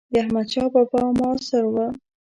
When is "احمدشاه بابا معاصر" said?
0.21-1.63